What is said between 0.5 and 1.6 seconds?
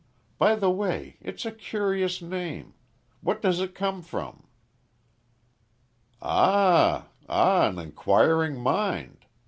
the way, it's a